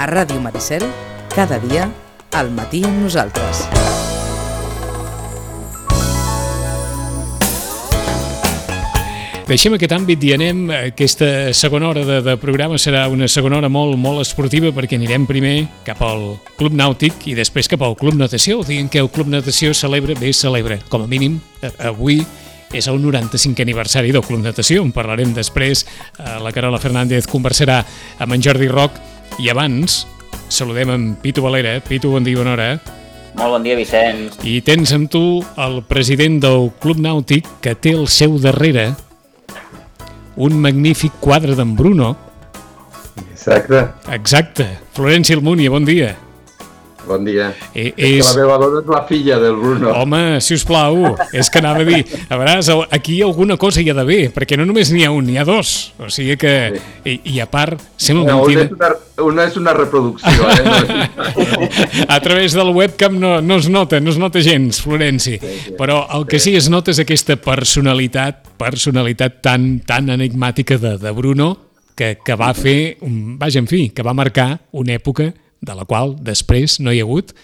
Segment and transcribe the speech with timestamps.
[0.00, 0.80] A Ràdio Maricel,
[1.28, 1.84] cada dia,
[2.32, 3.66] al matí amb nosaltres.
[9.44, 13.68] Deixem aquest àmbit i anem, aquesta segona hora de, de programa serà una segona hora
[13.68, 16.24] molt, molt esportiva perquè anirem primer cap al
[16.56, 18.62] Club Nàutic i després cap al Club Natació.
[18.64, 21.36] Diguem que el Club Natació celebra, bé celebra, com a mínim,
[21.76, 22.22] avui
[22.72, 24.80] és el 95 aniversari del Club Natació.
[24.80, 25.84] En parlarem després.
[26.16, 27.82] Eh, la Carola Fernández conversarà
[28.16, 28.96] amb en Jordi Roc
[29.38, 30.06] i abans
[30.50, 31.78] saludem en Pitu Valera.
[31.84, 32.70] Pitu, bon dia, bona hora.
[33.38, 34.40] Molt bon dia, Vicenç.
[34.42, 35.22] I tens amb tu
[35.60, 38.90] el president del Club Nàutic que té el seu darrere
[40.40, 42.14] un magnífic quadre d'en Bruno.
[43.30, 43.84] Exacte.
[44.12, 44.66] Exacte.
[44.96, 46.14] Florenci Almúnia, bon dia.
[47.06, 47.50] Bon dia.
[47.74, 48.24] Eh, és...
[48.24, 49.92] la meva dona és la filla del Bruno.
[49.96, 52.56] Home, si us plau, és que anava a dir, a veure,
[52.92, 55.92] aquí alguna cosa hi ha d'haver, perquè no només n'hi ha un, n'hi ha dos.
[56.00, 56.82] O sigui que, sí.
[57.04, 58.68] i, i a part, sembla no, mentida...
[58.68, 62.06] Una és, una, una és una reproducció, eh?
[62.16, 65.38] a través del webcam no, no es nota, no es nota gens, Florenci.
[65.40, 65.76] Sí, sí.
[65.80, 71.16] Però el que sí es nota és aquesta personalitat, personalitat tan, tan enigmàtica de, de
[71.16, 71.54] Bruno,
[72.00, 72.96] que, que va fer,
[73.40, 77.06] vaja, en fi, que va marcar una època de la qual després no hi ha
[77.08, 77.34] hagut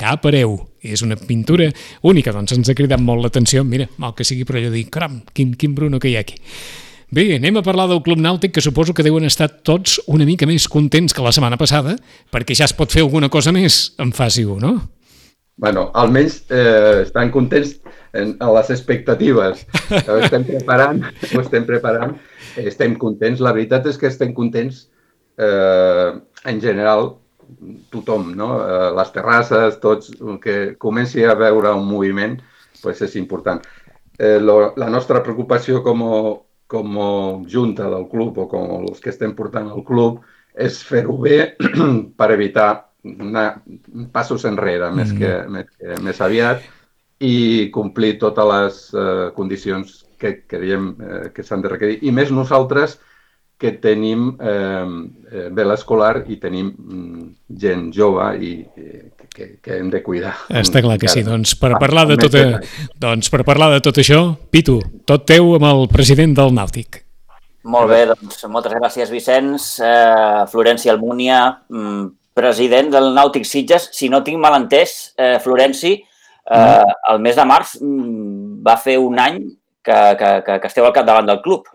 [0.00, 0.56] cap hereu.
[0.84, 1.70] És una pintura
[2.02, 3.64] única, doncs ens ha cridat molt l'atenció.
[3.64, 6.40] Mira, mal que sigui, però jo dic, caram, quin, quin Bruno que hi ha aquí.
[7.14, 10.48] Bé, anem a parlar del Club Nàutic, que suposo que deuen estar tots una mica
[10.50, 11.94] més contents que la setmana passada,
[12.34, 14.72] perquè ja es pot fer alguna cosa més en fase 1, no?
[15.62, 17.76] Bueno, almenys eh, estan contents
[18.12, 19.62] en, en les expectatives.
[20.10, 22.16] Ho estem preparant, ho estem preparant,
[22.58, 23.42] estem contents.
[23.44, 24.88] La veritat és que estem contents
[25.38, 26.10] eh,
[26.50, 27.12] en general
[27.92, 28.50] tothom, no?
[28.62, 32.38] Eh, les terrasses, tots, que comenci a veure un moviment,
[32.82, 33.62] pues és important.
[34.18, 36.16] Eh, lo, la nostra preocupació com a,
[36.70, 37.10] com a
[37.50, 40.22] junta del club o com els que estem portant el club
[40.54, 41.56] és fer-ho bé
[42.18, 42.68] per evitar
[43.04, 43.48] anar
[44.14, 45.18] passos enrere més, mm.
[45.18, 46.62] que, més, que, més aviat
[47.24, 51.98] i complir totes les uh, condicions que creiem uh, que s'han de requerir.
[52.02, 52.98] I més nosaltres,
[53.64, 54.86] que tenim eh,
[55.32, 57.22] eh, bé l'escolar i tenim mm,
[57.62, 58.98] gent jove i eh,
[59.34, 60.34] que, que hem de cuidar.
[60.60, 61.22] Està clar que sí.
[61.24, 62.36] Doncs per, parlar de tot,
[63.00, 64.20] doncs per parlar de tot això,
[64.52, 64.76] Pitu,
[65.08, 67.00] tot teu amb el president del Nàutic.
[67.72, 69.70] Molt bé, doncs moltes gràcies, Vicenç.
[69.80, 71.40] Eh, Florenci Almúnia,
[71.72, 72.04] mm,
[72.36, 73.88] president del Nàutic Sitges.
[73.96, 76.98] Si no tinc mal entès, eh, Florenci, eh, mm.
[77.14, 79.40] el mes de març va fer un any
[79.84, 81.72] que, que, que, que esteu al capdavant del club.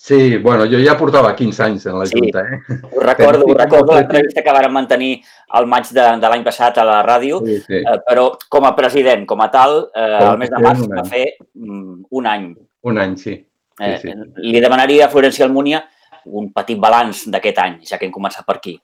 [0.00, 2.40] Sí, bueno, jo ja portava 15 anys en la Junta.
[2.40, 2.76] Sí, eh?
[2.90, 5.10] ho recordo, ho recordo l'entrevista que vàrem mantenir
[5.58, 7.82] al maig de, de l'any passat a la ràdio, sí, sí.
[7.84, 11.26] Eh, però com a president, com a tal, eh, el mes de març va fer
[11.36, 12.48] mm, un any.
[12.88, 13.36] Un any, sí.
[13.44, 14.16] sí, eh, sí.
[14.48, 15.84] Li demanaria a Florencia Almúnia
[16.32, 18.78] un petit balanç d'aquest any, ja que hem començat per aquí.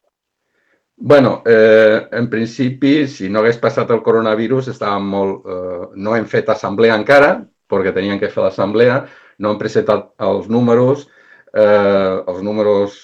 [0.99, 5.45] bueno, eh, en principi, si no hagués passat el coronavirus, estàvem molt...
[5.45, 7.39] Eh, no hem fet assemblea encara,
[7.69, 9.07] perquè teníem que fer l'assemblea,
[9.39, 11.07] no hem presentat els números,
[11.53, 12.99] eh, els números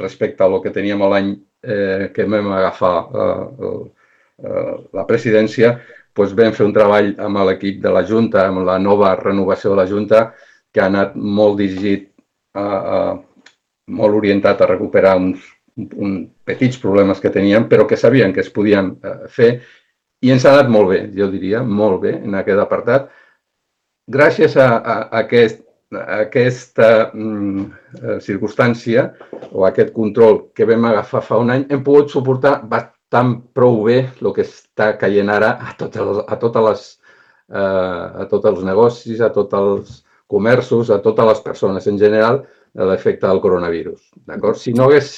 [0.00, 1.32] respecte a lo que teníem l'any
[1.62, 3.80] eh, que vam agafar eh,
[4.44, 5.78] eh, la presidència,
[6.16, 9.80] doncs vam fer un treball amb l'equip de la Junta, amb la nova renovació de
[9.80, 10.24] la Junta,
[10.72, 12.10] que ha anat molt dirigit,
[12.54, 12.98] a, a,
[13.90, 15.42] molt orientat a recuperar uns,
[15.76, 19.50] uns petits problemes que teníem, però que sabien que es podien eh, fer
[20.20, 23.08] i ens ha anat molt bé, jo diria, molt bé en aquest apartat.
[24.10, 27.64] Gràcies a, a, a aquest aquesta mm,
[28.02, 29.08] eh, circumstància
[29.50, 33.98] o aquest control que vam agafar fa un any, hem pogut suportar bastant prou bé
[34.20, 36.84] el que està caient ara a, totes a, totes les,
[37.50, 39.98] eh, a tots els negocis, a tots els
[40.30, 44.12] comerços, a totes les persones en general, l'efecte del coronavirus.
[44.54, 45.08] Si, no hagués,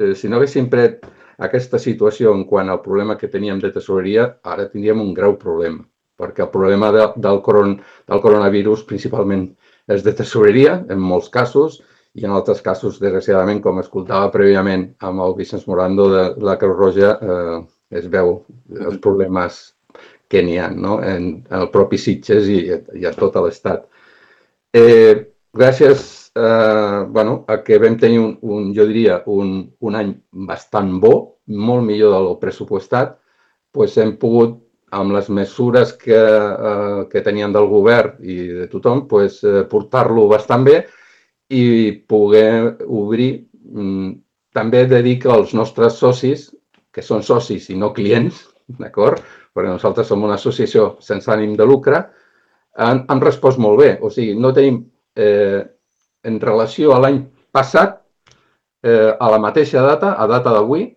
[0.00, 1.04] eh, si no haguéssim pres
[1.44, 5.84] aquesta situació en quant al problema que teníem de tesoreria, ara tindríem un greu problema,
[6.16, 7.76] perquè el problema de, del, coron,
[8.08, 9.50] del coronavirus principalment
[9.90, 11.80] és de tesoreria, en molts casos,
[12.14, 16.76] i en altres casos, desgraciadament, com escoltava prèviament amb el Vicenç Morando de la Creu
[16.78, 17.56] Roja, eh,
[17.98, 18.36] es veu
[18.70, 19.74] els problemes
[20.30, 21.00] que n'hi ha no?
[21.02, 22.60] en, en el propi Sitges i,
[23.00, 23.88] i a tot l'Estat.
[24.74, 25.14] Eh,
[25.54, 30.14] gràcies eh, bueno, a que vam tenir, un, un, jo diria, un, un any
[30.50, 31.14] bastant bo,
[31.46, 33.18] molt millor del pressupostat,
[33.74, 34.60] pues hem pogut
[34.94, 40.26] amb les mesures que, eh, que tenien del govern i de tothom, pues, eh, portar-lo
[40.30, 40.76] bastant bé
[41.50, 43.46] i poder obrir.
[43.64, 44.12] Mm,
[44.54, 46.50] també de dir que els nostres socis,
[46.92, 48.44] que són socis i no clients,
[48.80, 49.22] d'acord?
[49.54, 52.04] Perquè nosaltres som una associació sense ànim de lucre,
[52.76, 53.90] han, han respost molt bé.
[54.02, 54.82] O sigui, no tenim,
[55.16, 55.62] eh,
[56.24, 57.20] en relació a l'any
[57.54, 58.00] passat,
[58.82, 60.88] eh, a la mateixa data, a data d'avui,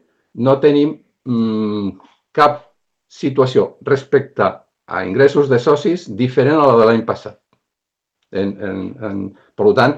[0.42, 0.96] no tenim
[1.26, 1.92] mm,
[2.34, 2.67] cap
[3.08, 4.48] situació respecte
[4.88, 7.40] a ingressos de socis diferent a la de l'any passat.
[8.32, 9.20] En, en, en,
[9.56, 9.98] per tant,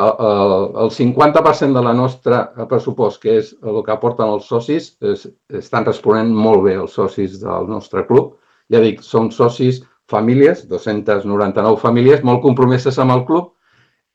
[0.00, 5.26] el, el 50% de la nostra pressupost, que és el que aporten els socis, es,
[5.48, 8.36] estan responent molt bé els socis del nostre club.
[8.70, 13.52] Ja dic, són socis famílies, 299 famílies, molt compromeses amb el club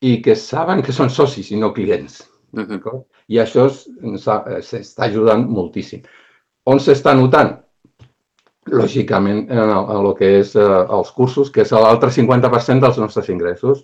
[0.01, 2.23] i que saben que són socis i no clients.
[2.55, 3.03] Uh -huh.
[3.27, 6.01] I això s'està ajudant moltíssim.
[6.65, 7.64] On s'està notant?
[8.71, 10.63] Lògicament, en el, en el que és eh,
[10.97, 13.83] els cursos, que és l'altre 50% dels nostres ingressos.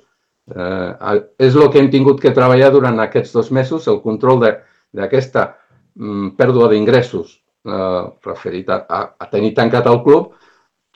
[0.49, 5.45] Eh, és el que hem tingut que treballar durant aquests dos mesos, el control d'aquesta
[5.51, 7.35] mm, pèrdua d'ingressos
[7.65, 8.81] eh, referit a,
[9.21, 10.33] a tenir tancat el club,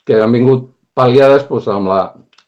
[0.05, 2.01] que han vingut pal·liades doncs, amb la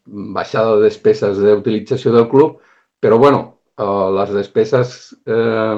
[0.08, 2.58] baixada de despeses d'utilització del club,
[3.04, 3.44] però bueno,
[3.78, 5.78] eh, les despeses eh,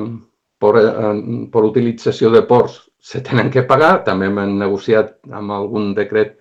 [0.60, 1.16] per, eh,
[1.52, 6.38] per utilització de ports se tenen que pagar, també hem negociat amb algun decret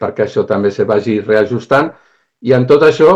[0.00, 1.92] perquè això també se vagi reajustant.
[2.42, 3.10] I en tot això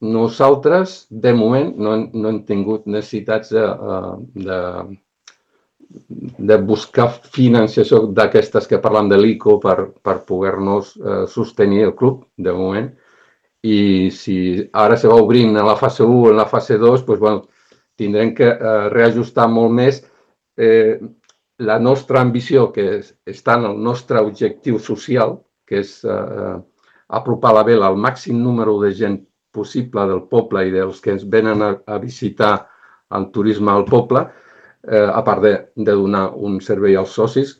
[0.00, 3.64] nosaltres, de moment, no, no hem tingut necessitats de,
[4.44, 4.58] de,
[6.50, 12.26] de buscar financiació d'aquestes que parlen de l'ICO per, per poder-nos eh, sostenir el club,
[12.36, 12.90] de moment.
[13.66, 14.36] I si
[14.72, 17.46] ara se va obrint en la fase 1 en la fase 2, doncs, bueno,
[17.96, 20.02] tindrem que eh, reajustar molt més.
[20.56, 21.00] Eh,
[21.58, 26.56] la nostra ambició, que està en el nostre objectiu social, que és eh,
[27.08, 29.20] apropar la vela al màxim número de gent
[29.56, 32.68] possible del poble i dels que ens venen a, a visitar
[33.16, 34.26] el turisme al poble,
[34.84, 37.56] eh, a part de, de donar un servei als socis,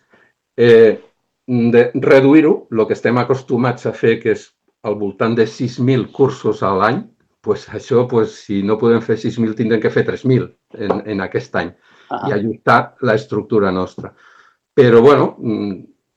[0.56, 1.00] eh,
[1.46, 4.48] de reduir-ho, el que estem acostumats a fer, que és
[4.86, 7.04] al voltant de 6.000 cursos a l'any,
[7.46, 10.50] pues això, pues, si no podem fer 6.000, tindrem que fer 3.000
[10.82, 11.72] en, en aquest any
[12.08, 12.24] ah.
[12.28, 14.12] i ajustar l'estructura nostra.
[14.76, 15.76] Però, bueno, mm,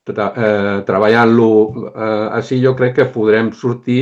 [0.09, 1.51] tra eh, treballant-lo
[1.89, 4.01] eh, així, jo crec que podrem sortir,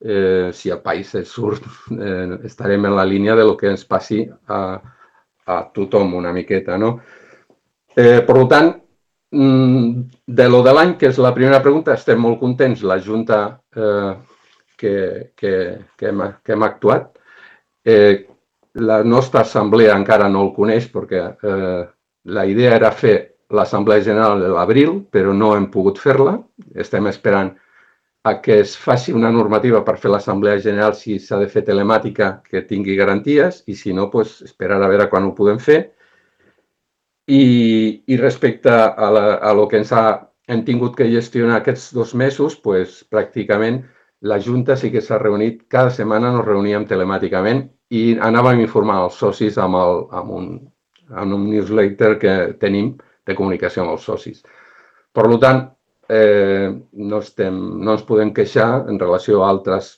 [0.00, 1.64] eh, si el país surt,
[1.98, 4.60] eh, estarem en la línia de lo que ens passi a,
[5.46, 6.98] a tothom una miqueta, no?
[7.94, 8.72] Eh, per tant,
[9.30, 13.40] mm, de lo de l'any, que és la primera pregunta, estem molt contents, la Junta
[13.76, 14.14] eh,
[14.76, 14.94] que,
[15.36, 15.52] que,
[15.96, 17.12] que, hem, que hem actuat.
[17.84, 18.26] Eh,
[18.74, 21.82] la nostra assemblea encara no el coneix perquè eh,
[22.24, 23.16] la idea era fer
[23.54, 26.38] l'Assemblea General de l'abril, però no hem pogut fer-la.
[26.74, 27.52] Estem esperant
[28.24, 32.40] a que es faci una normativa per fer l'Assemblea General si s'ha de fer telemàtica
[32.48, 35.80] que tingui garanties i si no, pues, esperar a veure quan ho podem fer.
[37.28, 40.06] I, i respecte a, la, a lo que ens ha,
[40.48, 43.82] hem tingut que gestionar aquests dos mesos, pues, pràcticament
[44.24, 49.18] la Junta sí que s'ha reunit, cada setmana nos reuníem telemàticament i anàvem informant els
[49.20, 50.46] socis amb, el, amb, un,
[51.12, 52.94] amb un newsletter que tenim
[53.28, 54.40] de comunicació amb els socis.
[55.12, 55.60] Per tant,
[56.08, 59.92] eh, no, estem, no ens podem queixar en relació a altres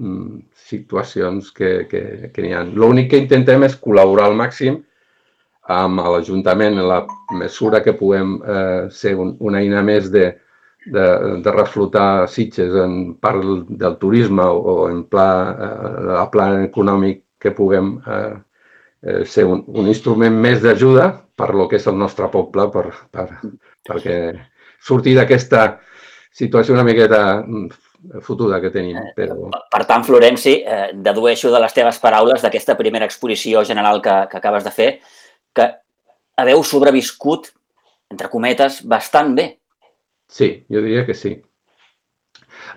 [0.00, 2.64] mm, situacions que, que, que n'hi ha.
[2.64, 4.80] L'únic que intentem és col·laborar al màxim
[5.68, 7.02] amb l'Ajuntament en la
[7.36, 10.30] mesura que puguem eh, ser un, una eina més de,
[10.92, 11.06] de,
[11.44, 17.24] de reflotar Sitges en part del turisme o, o en pla, eh, a pla econòmic
[17.40, 18.36] que puguem eh,
[19.02, 22.86] eh, ser un, un instrument més d'ajuda per lo que és el nostre poble, per,
[23.14, 23.28] per,
[23.86, 24.16] perquè
[24.82, 25.68] sortir d'aquesta
[26.34, 27.68] situació una miqueta mm,
[28.22, 28.96] fotuda que tenim.
[28.98, 29.50] Eh, però...
[29.70, 34.40] Per tant, Florenci, eh, dedueixo de les teves paraules d'aquesta primera exposició general que, que
[34.40, 34.90] acabes de fer,
[35.54, 35.68] que
[36.38, 37.50] haveu sobreviscut,
[38.12, 39.48] entre cometes, bastant bé.
[40.28, 41.36] Sí, jo diria que sí.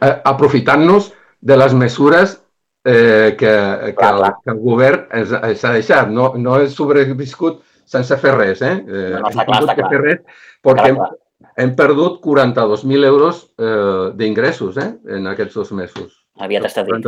[0.01, 2.37] Eh, Aprofitant-nos de les mesures
[2.85, 6.09] eh, que, que, clar, el, que el govern s'ha deixat.
[6.09, 8.77] No, no he sobreviscut sense fer res, eh?
[8.87, 9.91] eh no, no, està clar, està clar.
[9.91, 10.23] Fer res
[10.63, 11.11] perquè clar, clar
[11.55, 16.17] hem perdut 42.000 euros eh, d'ingressos eh, en aquests dos mesos.
[16.41, 17.07] Aviat està dit.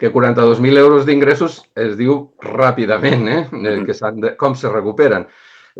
[0.00, 3.40] Que 42.000 euros d'ingressos es diu ràpidament, eh?
[3.50, 5.26] Mm que de, com se recuperen.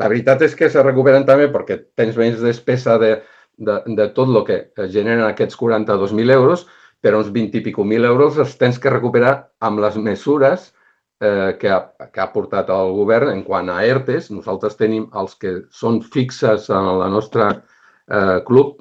[0.01, 3.17] La veritat és que se recuperen també perquè tens menys despesa de,
[3.61, 6.67] de, de tot el que generen aquests 42.000 euros,
[7.01, 9.33] però uns 20 i pico mil euros els tens que recuperar
[9.65, 10.69] amb les mesures
[11.21, 11.81] eh, que, ha,
[12.13, 14.31] que ha portat el govern en quant a ERTES.
[14.37, 18.81] Nosaltres tenim els que són fixes en la nostra eh, club,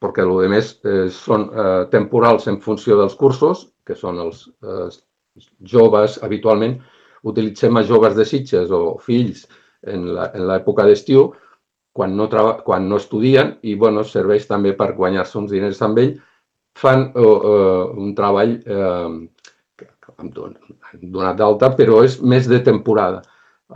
[0.00, 4.46] perquè el que més eh, són eh, temporals en funció dels cursos, que són els
[4.64, 4.88] eh,
[5.72, 6.78] joves, habitualment
[7.28, 9.44] utilitzem a joves de Sitges o fills
[9.86, 10.08] en
[10.48, 11.32] l'època d'estiu,
[11.98, 12.28] quan no,
[12.64, 16.12] quan no estudien i bueno, serveix també per guanyar-se uns diners amb ell,
[16.78, 19.08] fan uh, uh, un treball eh,
[21.02, 23.24] donat d'alta, però és més de temporada.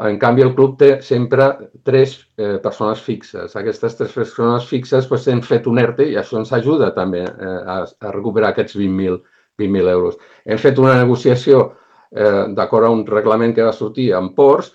[0.07, 1.51] En canvi, el club té sempre
[1.85, 3.57] tres eh, persones fixes.
[3.59, 7.59] Aquestes tres persones fixes pues, hem fet un ERTE i això ens ajuda també eh,
[7.75, 9.21] a, a recuperar aquests 20.000
[9.59, 10.17] 20 euros.
[10.47, 11.65] Hem fet una negociació
[12.11, 14.73] eh, d'acord a un reglament que va sortir en ports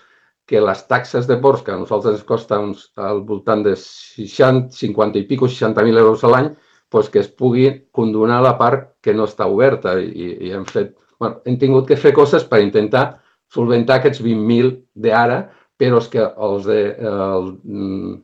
[0.48, 4.72] que les taxes de ports, que a nosaltres ens costa uns, al voltant de 60,
[4.72, 6.48] 50 i pico, 60.000 euros a l'any,
[6.88, 10.94] pues que es pugui condonar la part que no està oberta i, i hem fet,
[11.20, 13.20] bueno, hem tingut que fer coses per intentar
[13.52, 14.72] solventar aquests 20.000
[15.04, 15.42] d'ara,
[15.78, 18.14] però és que els de el, mm,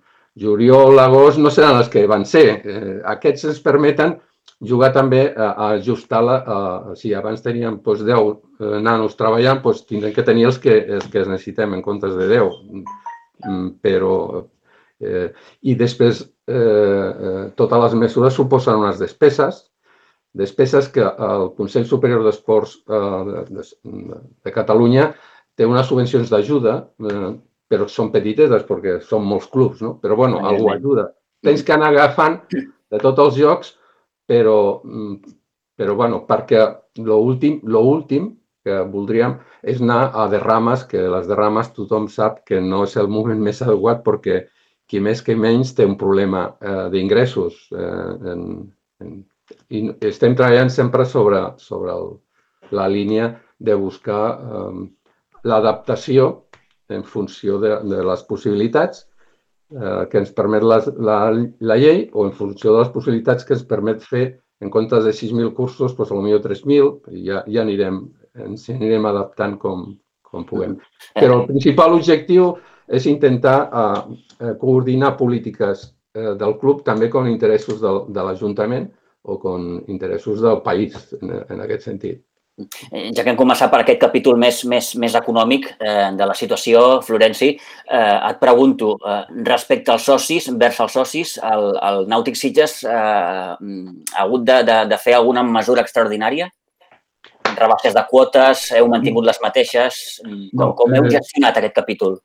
[0.40, 2.47] juliol, agost no seran els que van ser.
[2.64, 4.16] Eh, aquests ens permeten
[4.68, 6.37] jugar també a, a ajustar la...
[6.44, 10.78] A, si abans teníem doncs, 10 eh, nanos treballant, doncs, tindrem que tenir els que,
[10.99, 12.59] els que necessitem en comptes de 10.
[13.44, 14.16] Mm, però...
[15.04, 15.28] Eh,
[15.66, 19.64] I després, eh, eh, totes les mesures suposen unes despeses
[20.35, 25.12] despeses que el Consell Superior d'Esports eh, de, de, de Catalunya
[25.54, 26.75] té unes subvencions d'ajuda,
[27.06, 27.28] eh,
[27.71, 29.94] però són petites perquè són molts clubs, no?
[30.02, 31.09] Però, bueno, algú ajuda.
[31.44, 33.73] Tens que anar agafant de tots els jocs,
[34.26, 35.35] però, mm,
[35.76, 36.64] però bueno, perquè
[37.02, 38.33] l'últim últim
[38.64, 43.09] que voldríem és anar a derrames, que les derrames tothom sap que no és el
[43.09, 44.47] moment més adequat perquè
[44.88, 48.43] qui més que menys té un problema eh, d'ingressos eh, en,
[49.00, 49.14] en
[49.69, 52.12] i estem treballant sempre sobre, sobre el,
[52.78, 53.28] la línia
[53.59, 54.85] de buscar eh,
[55.45, 56.31] l'adaptació
[56.88, 59.04] en funció de, de les possibilitats
[59.75, 61.19] eh, que ens permet la, la,
[61.61, 64.25] la llei o en funció de les possibilitats que ens permet fer
[64.64, 68.00] en comptes de 6.000 cursos, doncs potser 3.000 i ja, ja anirem,
[68.47, 69.87] ens anirem adaptant com,
[70.23, 70.78] com puguem.
[71.19, 72.54] Però el principal objectiu
[72.87, 78.90] és intentar eh, coordinar polítiques eh, del club també com interessos del, de l'Ajuntament
[79.25, 82.23] o con interessos del país en, en aquest sentit.
[82.56, 86.37] Eh, ja que hem començat per aquest capítol més, més, més econòmic eh, de la
[86.38, 92.38] situació, Florenci, eh, et pregunto, eh, respecte als socis, vers els socis, el, el Nàutic
[92.38, 96.46] Sitges eh, ha hagut de, de, de fer alguna mesura extraordinària?
[97.54, 99.99] Rebaixes de quotes, heu mantingut les mateixes?
[100.23, 102.20] Com, no, com heu eh, gestionat aquest capítol?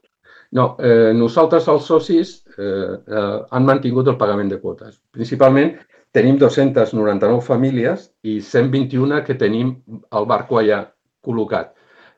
[0.53, 5.01] No, eh, nosaltres els socis eh, eh, han mantingut el pagament de quotes.
[5.13, 5.74] Principalment
[6.16, 10.84] tenim 299 famílies i 121 que tenim el barco allà
[11.25, 11.75] col·locat.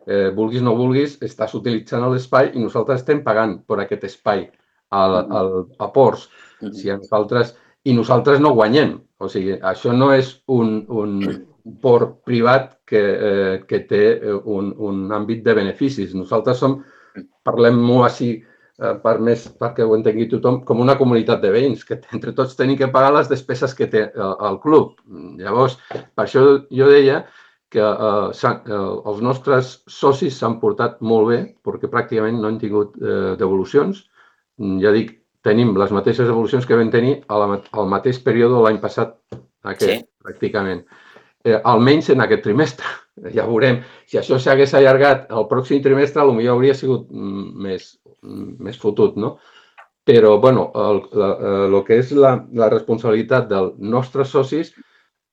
[0.08, 4.48] Eh, vulguis o no vulguis, estàs utilitzant l'espai i nosaltres estem pagant per aquest espai
[4.90, 6.30] al, al, a ports.
[6.78, 9.00] Si a nosaltres, I nosaltres no guanyem.
[9.18, 11.16] O sigui, això no és un, un
[11.82, 14.04] port privat que, eh, que té
[14.46, 16.14] un, un àmbit de beneficis.
[16.14, 16.76] Nosaltres som,
[17.46, 18.51] parlem molt així Eh,
[19.04, 22.80] per més perquè ho entengui tothom, com una comunitat de veïns, que entre tots tenim
[22.80, 24.98] que pagar les despeses que té el, el club.
[25.38, 27.22] Llavors, per això jo deia
[27.72, 32.98] que eh, eh, els nostres socis s'han portat molt bé, perquè pràcticament no han tingut
[33.00, 34.04] eh, devolucions.
[34.84, 35.16] Ja dic,
[35.48, 39.16] tenim les mateixes devolucions que vam tenir al, al mateix període l'any passat,
[39.64, 40.10] aquest, sí.
[40.26, 40.84] pràcticament.
[41.48, 42.86] Eh, almenys en aquest trimestre.
[43.36, 43.82] Ja veurem.
[44.10, 47.90] Si això s'hagués allargat el pròxim trimestre, potser hauria sigut mm, més,
[48.22, 49.38] més fotut, no?
[50.06, 51.32] Però, bueno, el, la,
[51.66, 54.72] el eh, que és la, la responsabilitat dels nostres socis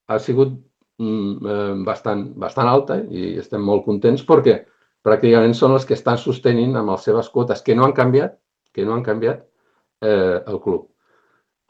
[0.09, 0.53] ha sigut
[1.01, 4.59] mm, eh, bastant, bastant alta i estem molt contents perquè
[5.07, 8.37] pràcticament són els que estan sostenint amb les seves quotes, que no han canviat,
[8.75, 9.41] que no han canviat
[10.05, 10.89] eh, el club.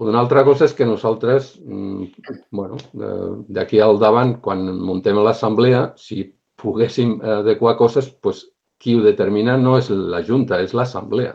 [0.02, 5.92] Una altra cosa és que nosaltres, mm, bueno, eh, d'aquí al davant, quan muntem l'assemblea,
[5.98, 6.25] si
[6.58, 8.46] poguéssim adequar coses, doncs
[8.78, 11.35] qui ho determina no és la Junta, és l'Assemblea.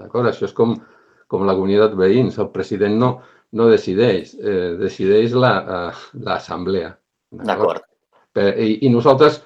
[0.00, 0.30] D'acord?
[0.30, 0.76] Això és com,
[1.30, 2.38] com la comunitat veïns.
[2.42, 3.10] El president no,
[3.58, 6.94] no decideix, eh, decideix l'Assemblea.
[7.34, 7.84] La, D'acord.
[8.36, 9.40] I, I nosaltres,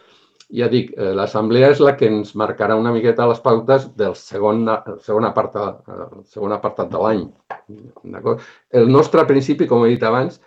[0.61, 4.65] ja dic, eh, l'Assemblea és la que ens marcarà una miqueta les pautes del segon,
[5.07, 7.27] segon, apartat, el segon apartat de l'any.
[8.83, 10.41] El nostre principi, com he dit abans,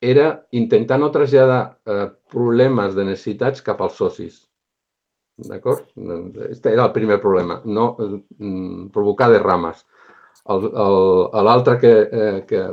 [0.00, 4.46] era intentar no traslladar eh, problemes de necessitats cap als socis
[5.48, 5.86] D'acord?
[6.46, 9.84] Aquest era el primer problema, no mm, provocar derrames.
[10.50, 12.64] L'altre que, eh, que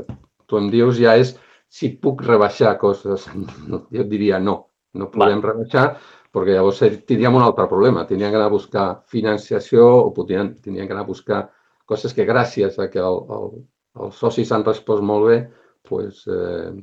[0.47, 1.35] tu em dius ja és
[1.69, 3.27] si puc rebaixar coses.
[3.95, 4.57] Jo diria no,
[4.95, 5.51] no podem Va.
[5.51, 5.87] rebaixar
[6.33, 8.05] perquè llavors tindríem un altre problema.
[8.05, 11.41] Tindríem que anar a buscar financiació o podríem, tindríem que anar a buscar
[11.87, 13.49] coses que gràcies a que el, el,
[14.03, 15.37] els socis han respost molt bé,
[15.87, 16.75] pues, eh,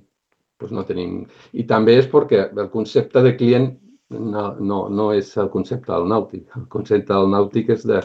[0.58, 1.24] pues no tenim.
[1.52, 3.70] I també és perquè el concepte de client
[4.10, 6.44] no, no, no és el concepte del nàutic.
[6.58, 8.02] El concepte del nàutic és de,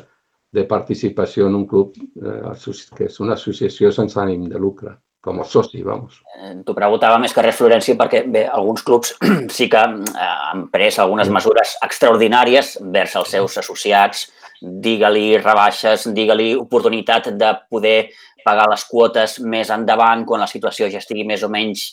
[0.55, 5.41] de participació en un club eh, que és una associació sense ànim de lucre, com
[5.41, 6.21] a soci, vamos.
[6.39, 9.15] Eh, T'ho preguntava més que res, Florència, perquè bé, alguns clubs
[9.57, 14.27] sí que eh, han pres algunes mesures extraordinàries vers els seus associats
[14.59, 18.09] digue-li rebaixes, digue-li oportunitat de poder
[18.45, 21.87] pagar les quotes més endavant quan la situació ja estigui més o menys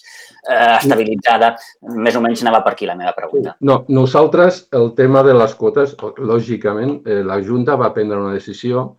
[0.48, 1.54] eh, estabilitzada.
[1.96, 3.56] Més o menys anava per aquí la meva pregunta.
[3.60, 8.96] No, nosaltres, el tema de les quotes, lògicament, eh, la Junta va prendre una decisió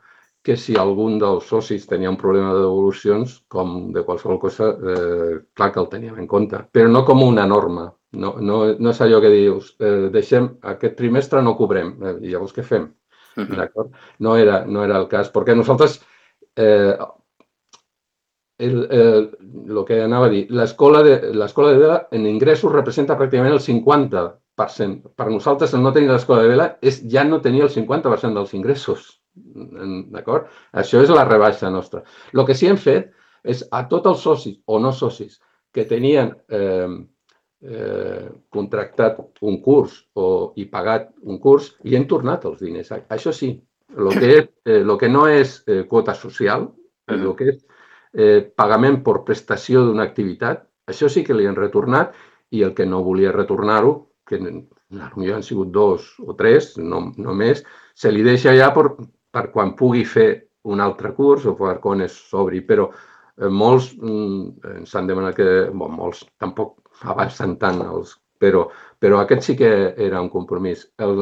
[0.48, 5.34] que si algun dels socis tenia un problema de devolucions, com de qualsevol cosa, eh,
[5.54, 7.90] clar que el teníem en compte, però no com una norma.
[8.16, 12.32] No, no, no és allò que dius, eh, deixem, aquest trimestre no cobrem, eh, i
[12.32, 12.88] llavors què fem?
[13.36, 13.58] Uh -huh.
[13.58, 13.92] D'acord?
[14.20, 16.00] No era, no era el cas, perquè nosaltres
[16.56, 16.96] eh,
[18.58, 19.30] el, el,
[19.70, 25.14] el que anava a dir, l'escola de, de vela en ingressos representa pràcticament el 50%.
[25.16, 28.56] Per nosaltres, el no tenir l'escola de vela és ja no tenir el 50% dels
[28.58, 29.12] ingressos.
[29.38, 30.50] D'acord?
[30.74, 32.02] Això és la rebaixa nostra.
[32.34, 33.14] El que sí hem fet
[33.46, 35.38] és a tots els socis o no socis
[35.72, 36.90] que tenien eh,
[37.62, 42.90] eh, contractat un curs o, i pagat un curs, i hem tornat els diners.
[43.14, 43.54] Això sí,
[43.94, 46.72] el que, és, eh, lo que no és eh, quota social,
[47.08, 47.62] el que és
[48.14, 52.16] eh, pagament per prestació d'una activitat, això sí que li han retornat
[52.56, 53.94] i el que no volia retornar-ho,
[54.28, 57.64] que potser han sigut dos o tres, no, no més,
[57.96, 58.90] se li deixa ja per,
[59.32, 60.30] per quan pugui fer
[60.68, 65.36] un altre curs o per quan es s'obri, però eh, molts mm, ens han demanat
[65.40, 68.68] que, bon, molts tampoc avancen tant, els, però,
[69.00, 69.72] però aquest sí que
[70.08, 70.88] era un compromís.
[71.04, 71.20] El,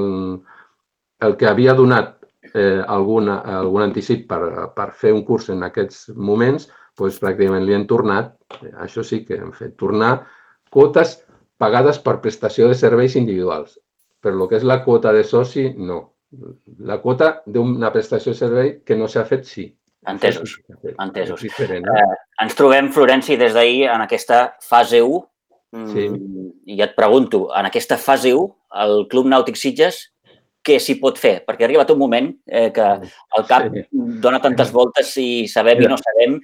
[1.25, 6.09] el que havia donat eh, alguna, algun anticip per, per fer un curs en aquests
[6.15, 8.35] moments, doncs pràcticament li han tornat,
[8.83, 10.25] això sí que hem fet, tornar
[10.71, 11.17] quotes
[11.57, 13.79] pagades per prestació de serveis individuals.
[14.21, 16.01] Per lo que és la quota de soci, no.
[16.83, 19.69] La quota d'una prestació de servei que no s'ha fet, sí.
[20.05, 20.59] Entesos,
[21.01, 21.41] entesos.
[21.41, 22.01] Diferent, eh?
[22.01, 25.21] Eh, ens trobem, Florenci, des d'ahir en aquesta fase 1.
[25.91, 26.07] Sí.
[26.09, 28.45] Mm, I et pregunto, en aquesta fase 1,
[28.85, 30.03] el Club Nàutic Sitges
[30.65, 31.35] què s'hi pot fer?
[31.45, 32.87] Perquè ha arribat un moment eh, que
[33.37, 33.85] el cap sí.
[34.23, 36.35] dona tantes voltes i sabem Mira, i no sabem.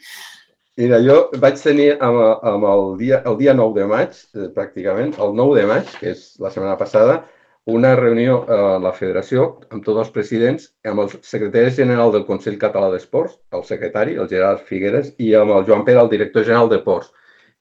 [0.81, 2.21] Mira, jo vaig tenir amb,
[2.53, 6.13] amb el, dia, el dia 9 de maig, eh, pràcticament, el 9 de maig, que
[6.13, 7.21] és la setmana passada,
[7.69, 12.57] una reunió a la federació amb tots els presidents, amb el secretari general del Consell
[12.61, 16.71] Català d'Esports, el secretari, el Gerard Figueres, i amb el Joan Pere, el director general
[16.71, 17.11] de Ports.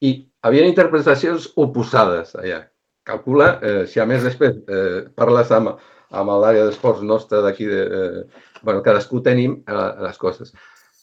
[0.01, 0.15] I
[0.47, 2.63] havien interpretacions oposades allà.
[3.05, 5.75] Calcula, eh, si a més després eh, parles amb,
[6.11, 10.53] amb l'àrea d'esports nostra d'aquí, de, eh, bueno, cadascú tenim eh, les coses.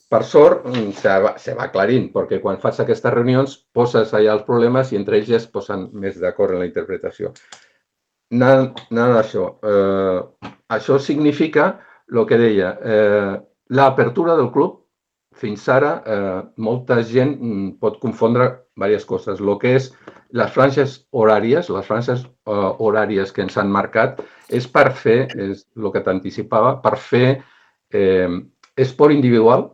[0.07, 4.37] Per sort, mm, se va, se va aclarint, perquè quan fas aquestes reunions poses allà
[4.37, 7.33] els problemes i entre ells ja es posen més d'acord en la interpretació.
[8.31, 9.49] Nada, nada d'això.
[9.63, 11.69] Eh, això significa
[12.11, 13.33] el que deia, eh,
[13.69, 14.83] l'apertura del club,
[15.35, 19.43] fins ara, eh, molta gent mm, pot confondre diverses coses.
[19.43, 19.91] El que és
[20.35, 25.63] les franges horàries, les franges uh, horàries que ens han marcat, és per fer, és
[25.77, 27.27] el que t'anticipava, per fer
[27.93, 28.29] eh,
[28.77, 29.65] esport individual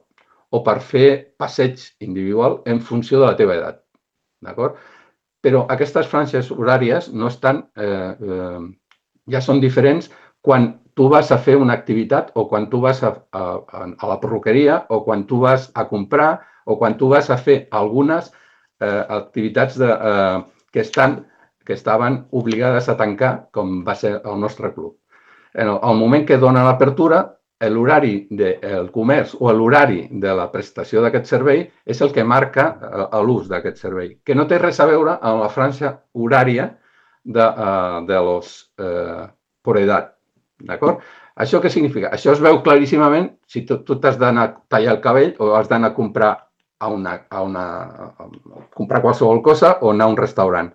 [0.53, 3.81] o per fer passeig individual en funció de la teva edat.
[4.43, 4.77] D'acord?
[5.43, 8.61] Però aquestes franges horàries no estan, eh, eh,
[9.33, 10.09] ja són diferents
[10.41, 13.43] quan tu vas a fer una activitat o quan tu vas a, a,
[13.97, 17.67] a la perruqueria o quan tu vas a comprar o quan tu vas a fer
[17.71, 18.31] algunes
[18.83, 21.21] eh, activitats de, eh, que, estan,
[21.65, 24.97] que estaven obligades a tancar, com va ser el nostre club.
[25.53, 27.23] En el, el moment que dona l'apertura,
[27.69, 33.21] l'horari del comerç o l'horari de la prestació d'aquest servei és el que marca eh,
[33.23, 36.71] l'ús d'aquest servei, que no té res a veure amb la franja horària
[37.23, 39.27] de, uh, de los eh,
[39.63, 40.09] por edat.
[40.63, 40.99] D'acord?
[41.39, 42.11] Això què significa?
[42.13, 45.69] Això es veu claríssimament si tu, tu t'has d'anar a tallar el cabell o has
[45.71, 46.33] d'anar a comprar
[46.83, 47.65] a una, a una,
[48.19, 48.27] a
[48.75, 50.71] comprar qualsevol cosa o anar a un restaurant.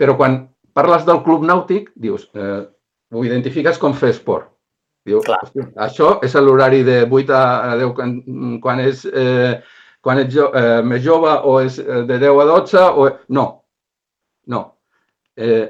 [0.00, 0.38] Però quan
[0.76, 2.62] parles del club nàutic, dius, eh,
[3.12, 4.48] ho identifiques com fer esport.
[5.06, 5.18] Diu,
[5.82, 8.12] això és l'horari de 8 a 10 quan,
[8.62, 9.56] quan és, eh,
[10.02, 13.08] quan ets jo, eh, més jove o és eh, de 10 a 12 o...
[13.34, 13.46] No,
[14.46, 14.62] no.
[15.36, 15.66] Eh,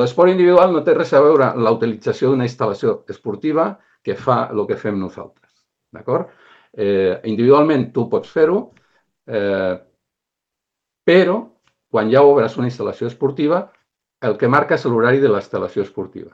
[0.00, 3.66] L'esport individual no té res a veure la utilització d'una instal·lació esportiva
[4.04, 5.50] que fa el que fem nosaltres.
[5.92, 6.30] D'acord?
[6.76, 8.60] Eh, individualment tu pots fer-ho,
[9.26, 9.74] eh,
[11.04, 11.36] però
[11.94, 13.68] quan ja obres una instal·lació esportiva,
[14.24, 16.32] el que marca és l'horari de la esportiva.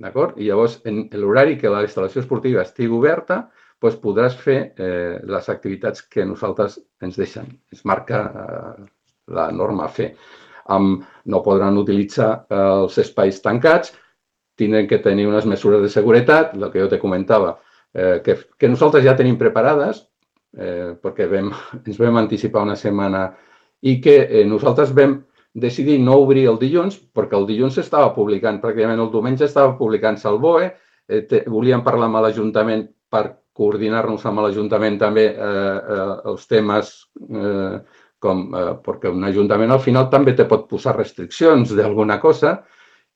[0.00, 0.38] D'acord?
[0.40, 3.42] I llavors, en l'horari que la instal·lació esportiva estigui oberta,
[3.82, 7.50] doncs podràs fer eh, les activitats que nosaltres ens deixen.
[7.72, 8.84] Es marca eh,
[9.36, 10.14] la norma fer.
[10.70, 13.92] Um, no podran utilitzar eh, els espais tancats,
[14.56, 17.56] tindran que tenir unes mesures de seguretat, el que jo te comentava,
[17.94, 20.06] eh, que, que nosaltres ja tenim preparades,
[20.56, 21.52] eh, perquè vam,
[21.86, 23.28] ens vam anticipar una setmana
[23.82, 25.18] i que eh, nosaltres vam
[25.52, 30.28] decidir no obrir el dilluns perquè el dilluns estava publicant, pràcticament el diumenge estava publicant-se
[30.28, 30.70] al BOE.
[31.08, 36.92] Eh, te, volíem parlar amb l'Ajuntament per coordinar-nos amb l'Ajuntament també eh, eh, els temes
[37.20, 37.82] eh,
[38.22, 42.60] com, eh, perquè un Ajuntament al final també te pot posar restriccions d'alguna cosa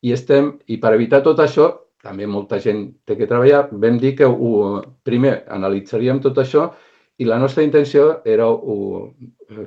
[0.05, 1.71] i estem, i per evitar tot això,
[2.03, 6.71] també molta gent té que treballar, vam dir que ho, primer analitzaríem tot això
[7.19, 8.77] i la nostra intenció era ho,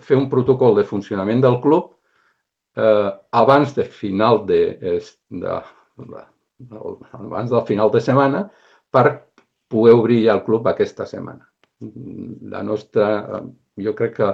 [0.06, 1.96] fer un protocol de funcionament del club
[2.78, 5.00] eh, abans de final de, de,
[5.39, 6.24] de,
[7.18, 8.46] abans del final de setmana
[8.92, 9.06] per
[9.70, 11.46] poder obrir ja el club aquesta setmana.
[12.52, 13.42] La nostra,
[13.80, 14.30] jo crec que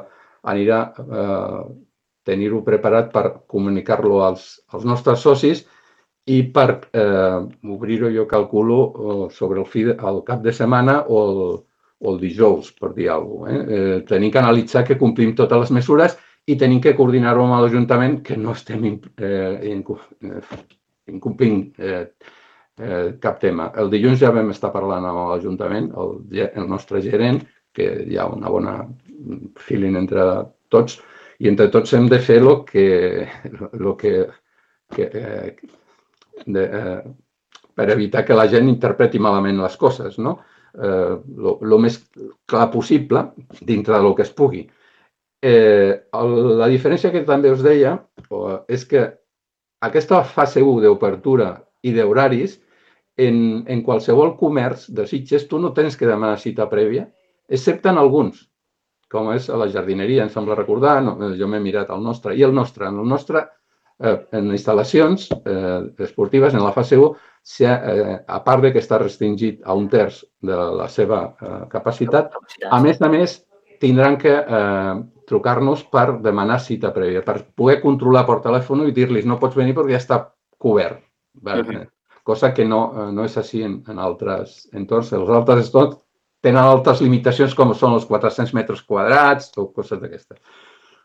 [0.51, 1.63] anirà eh,
[2.25, 5.65] tenir-ho preparat per comunicar-lo als, als nostres socis
[6.25, 11.21] i per eh, obrir-ho, jo calculo, eh, sobre el, fi, el cap de setmana o
[11.25, 11.41] el,
[11.99, 13.57] o el dijous, per dir alguna cosa.
[13.57, 13.79] Eh?
[13.79, 18.19] Eh, tenim que analitzar que complim totes les mesures i tenim que coordinar-ho amb l'Ajuntament
[18.25, 19.75] que no estem eh,
[21.13, 22.03] incomplint eh,
[22.81, 23.71] eh, cap tema.
[23.77, 27.43] El dilluns ja vam estar parlant amb l'Ajuntament, el, el nostre gerent,
[27.75, 28.75] que hi ha una bona
[29.61, 30.25] feeling entre
[30.73, 30.99] tots,
[31.43, 32.85] i entre tots hem de fer el que,
[33.73, 34.13] lo que,
[34.95, 35.55] que eh,
[36.45, 37.01] de, eh,
[37.75, 40.37] per evitar que la gent interpreti malament les coses, no?
[40.75, 41.99] Eh, lo, lo més
[42.49, 43.29] clar possible
[43.61, 44.65] dintre del que es pugui.
[45.45, 47.97] Eh, el, la diferència que també us deia
[48.71, 49.05] és que
[49.85, 51.51] aquesta fase 1 d'obertura
[51.85, 52.57] i d'horaris
[53.17, 57.05] en, en qualsevol comerç de Sitges tu no tens que demanar cita prèvia,
[57.47, 58.41] excepte en alguns,
[59.11, 62.43] com és a la jardineria, em sembla recordar, no, jo m'he mirat el nostre, i
[62.43, 63.45] el nostre, en el nostre,
[64.03, 67.09] eh, en instal·lacions eh, esportives, en la fase 1,
[67.45, 71.63] si, eh, a part de que està restringit a un terç de la seva eh,
[71.71, 72.33] capacitat,
[72.69, 73.39] a més a més
[73.81, 74.93] tindran que eh,
[75.29, 79.75] trucar-nos per demanar cita prèvia, per poder controlar per telèfon i dir-los no pots venir
[79.77, 80.21] perquè ja està
[80.57, 81.01] cobert.
[81.41, 81.85] Uh -huh
[82.25, 85.11] cosa que no, eh, no és així en, en altres entorns.
[85.13, 85.99] Els altres entorns
[86.41, 90.39] tenen altres limitacions com són els 400 metres quadrats o coses d'aquestes.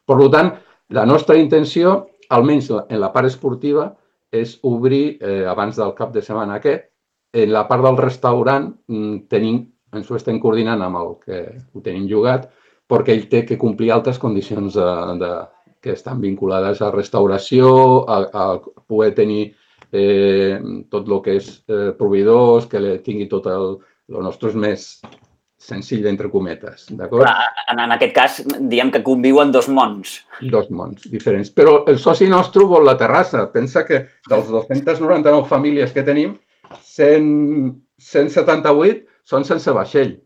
[0.09, 0.55] Per tant,
[0.97, 1.93] la nostra intenció,
[2.37, 3.91] almenys en la part esportiva,
[4.31, 6.87] és obrir eh, abans del cap de setmana aquest.
[7.35, 9.61] En la part del restaurant mm, tenim,
[9.95, 11.41] ens ho estem coordinant amb el que
[11.75, 12.49] ho tenim jugat,
[12.91, 14.91] perquè ell té que complir altres condicions de,
[15.23, 15.31] de,
[15.83, 17.71] que estan vinculades a restauració,
[18.07, 18.47] a, a
[18.87, 19.43] poder tenir
[19.93, 20.59] eh,
[20.91, 23.79] tot el que és eh, proveïdors, que tingui tot el,
[24.11, 24.89] el nostre és més
[25.61, 27.27] senzill, entre cometes, d'acord?
[27.69, 28.39] En, en aquest cas,
[28.73, 30.17] diem que conviuen dos mons.
[30.53, 31.53] Dos mons diferents.
[31.53, 33.45] Però el soci nostre vol la terrassa.
[33.53, 36.35] Pensa que dels 299 famílies que tenim,
[36.97, 37.29] 100,
[38.01, 40.17] 178 són sense vaixell.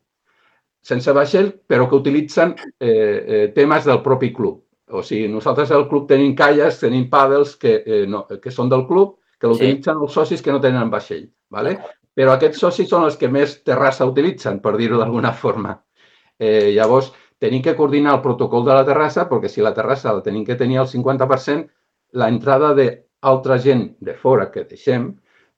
[0.84, 4.60] Sense vaixell, però que utilitzen eh, eh, temes del propi club.
[4.94, 8.84] O sigui, nosaltres al club tenim calles, tenim pàdels que, eh, no, que són del
[8.86, 10.04] club que l'utilitzen sí.
[10.06, 11.26] els socis que no tenen vaixell.
[11.54, 11.78] ¿vale?
[12.14, 15.74] Però aquests socis són els que més terrassa utilitzen, per dir-ho d'alguna forma.
[16.38, 17.10] Eh, llavors,
[17.42, 20.58] tenim que coordinar el protocol de la terrassa, perquè si la terrassa la tenim que
[20.60, 21.66] tenir al 50%,
[22.14, 25.10] la entrada d'altra gent de fora que deixem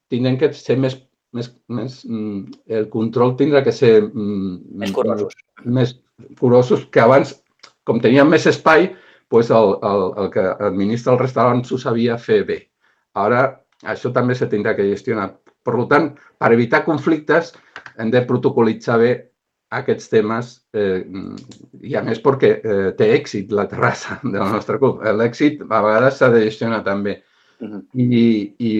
[0.09, 0.95] tindrem que ser més,
[1.35, 5.35] més, més mm, el control tindrà que ser mm, més curosos.
[5.65, 5.93] Més
[6.39, 7.35] curosos que abans,
[7.87, 8.89] com teníem més espai,
[9.31, 12.61] doncs el, el, el que administra el restaurant s'ho sabia fer bé.
[13.19, 13.43] Ara
[13.93, 15.33] això també se tindrà que gestionar.
[15.67, 17.51] Per tant, per evitar conflictes,
[17.99, 19.11] hem de protocolitzar bé
[19.75, 21.03] aquests temes eh,
[21.83, 25.03] i a més perquè eh, té èxit la terrassa del nostre club.
[25.03, 27.19] L'èxit a vegades s'ha de gestionar també.
[27.59, 27.81] Uh -huh.
[27.93, 28.71] I, i,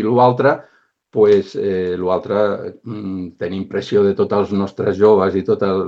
[0.00, 0.56] i l'altre,
[1.12, 5.82] pues, eh, l'altre mm, tenim pressió de tots els nostres joves i tot el,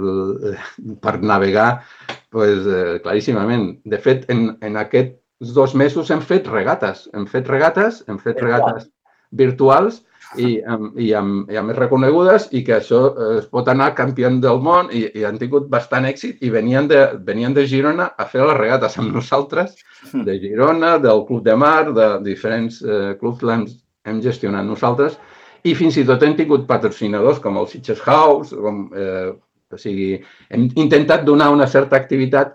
[0.53, 0.59] eh,
[1.01, 1.83] per navegar
[2.29, 3.81] pues, eh, claríssimament.
[3.85, 7.09] De fet, en, en aquest dos mesos hem fet regates.
[7.15, 8.91] Hem fet regates, hem fet regates
[9.31, 10.05] virtuals
[10.39, 14.31] i, i, amb, i amb més reconegudes i que això eh, es pot anar campió
[14.43, 18.27] del món i, i han tingut bastant èxit i venien de, venien de Girona a
[18.31, 19.77] fer les regates amb nosaltres,
[20.13, 23.67] de Girona, del Club de Mar, de diferents eh, clubs l'hem
[24.05, 25.17] hem gestionat nosaltres
[25.65, 29.31] i fins i tot hem tingut patrocinadors com el Sitges House, com, eh,
[29.73, 30.19] o sigui,
[30.53, 32.53] hem intentat donar una certa activitat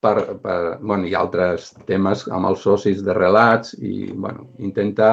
[0.00, 5.12] per, per, bueno, i altres temes amb els socis de relats i bueno, intentar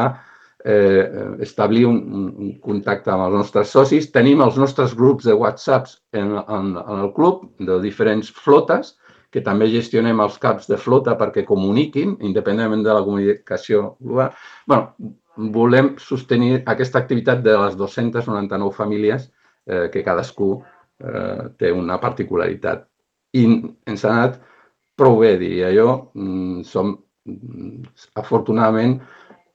[0.64, 2.00] eh, establir un,
[2.38, 4.10] un contacte amb els nostres socis.
[4.12, 8.96] Tenim els nostres grups de WhatsApps en, en, en el club de diferents flotes,
[9.32, 14.32] que també gestionem els caps de flota perquè comuniquin, independentment de la comunicació global.
[14.66, 19.28] bueno, volem sostenir aquesta activitat de les 299 famílies
[19.68, 22.88] eh, que cadascú eh, té una particularitat.
[23.38, 23.44] I
[23.86, 24.40] ens ha anat
[24.98, 26.12] prou bé, diria jo.
[26.18, 26.96] Mm, som,
[27.28, 27.84] mm,
[28.18, 28.98] afortunadament,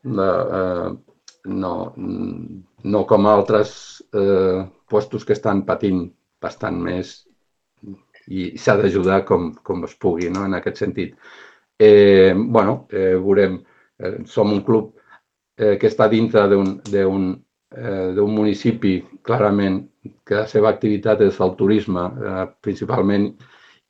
[0.05, 1.13] la, eh,
[1.45, 3.75] no, no com altres
[4.15, 6.05] eh, puestos que estan patint
[6.43, 7.21] bastant més
[8.29, 10.45] i s'ha d'ajudar com, com es pugui, no?
[10.47, 11.15] en aquest sentit.
[11.79, 13.59] Eh, bueno, eh, veurem,
[13.99, 14.93] eh, som un club
[15.59, 17.33] eh, que està dintre d'un
[17.75, 19.81] eh, municipi clarament
[20.27, 23.33] que la seva activitat és el turisme eh, principalment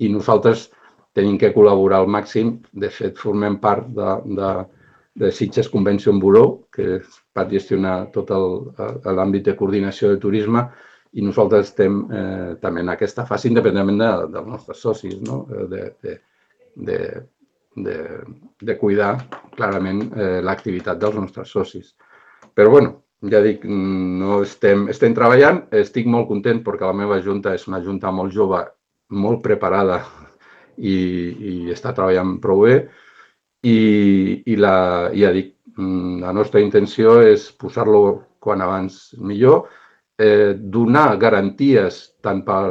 [0.01, 0.70] i nosaltres
[1.12, 2.57] tenim que col·laborar al màxim.
[2.72, 4.53] De fet, formem part de, de,
[5.14, 7.03] de Sitges Convention Bureau, que
[7.37, 10.64] va gestionar tot l'àmbit de coordinació de turisme
[11.12, 15.42] i nosaltres estem eh, també en aquesta fase independentment de, dels nostres socis, no?
[15.53, 16.14] Eh, de, de,
[16.88, 16.98] de,
[17.77, 17.96] de,
[18.62, 19.12] de cuidar
[19.57, 21.92] clarament eh, l'activitat dels nostres socis.
[22.57, 22.94] Però bueno,
[23.29, 27.83] ja dic, no estem, estem treballant, estic molt content perquè la meva junta és una
[27.85, 28.64] junta molt jove,
[29.12, 30.01] molt preparada
[30.81, 32.77] i, i està treballant prou bé
[33.62, 38.03] i, i la, ja dic, la nostra intenció és posar-lo
[38.42, 39.68] quan abans millor,
[40.18, 42.66] eh, donar garanties tant per,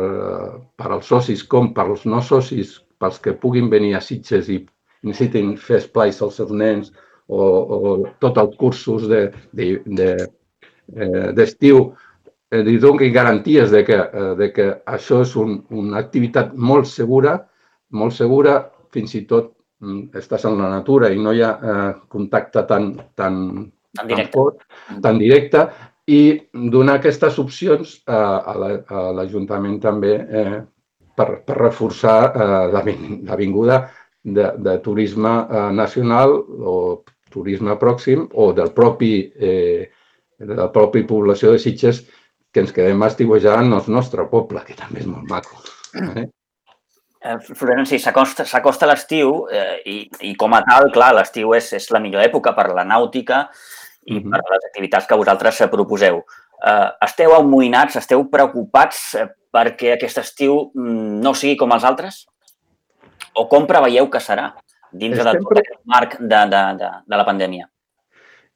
[0.78, 4.60] per als socis com per als no socis, pels que puguin venir a Sitges i
[5.08, 6.92] necessitin fer esplais als seus nens
[7.28, 10.12] o, o tots els cursos d'estiu, de, de,
[11.40, 11.48] de,
[12.52, 16.88] eh, li doni garanties de que, eh, de que això és un, una activitat molt
[16.92, 17.40] segura,
[17.96, 18.60] molt segura,
[18.92, 19.61] fins i tot mm,
[20.18, 23.38] estàs en la natura i no hi ha eh, contacte tan, tan,
[23.98, 24.68] tan directe, tan, fort,
[25.02, 25.64] tan directe
[26.12, 26.22] i
[26.74, 28.22] donar aquestes opcions a,
[28.54, 30.60] a l'Ajuntament també eh,
[31.16, 33.82] per, per reforçar eh, l'avinguda
[34.22, 36.76] de, de turisme eh, nacional o
[37.32, 39.90] turisme pròxim o del propi, eh,
[40.38, 42.04] de la propi població de Sitges
[42.52, 45.62] que ens quedem estiuejant en el nostre poble, que també és molt maco.
[45.96, 46.28] Eh?
[47.22, 49.98] Eh, Florenci, s'acosta l'estiu eh, i,
[50.32, 53.44] i com a tal, clar, l'estiu és, és la millor època per la nàutica,
[54.06, 54.32] i uh -huh.
[54.32, 56.24] per les activitats que vosaltres proposeu.
[56.62, 62.28] Uh, esteu amoïnats, esteu preocupats eh, perquè aquest estiu mm, no sigui com els altres?
[63.34, 64.54] O com preveieu que serà
[64.92, 67.70] dins Estem de tot aquest marc de, de, de, de la pandèmia?